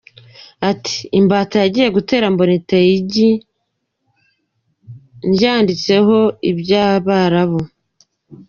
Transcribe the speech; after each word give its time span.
Ati 0.69 0.95
“Imbata 1.19 1.55
yagiye 1.63 1.87
gutera, 1.97 2.25
mbona 2.33 2.53
iteye 2.59 2.89
igi 2.99 3.29
ryanditseho 5.33 6.17
ibyarabu. 6.49 7.59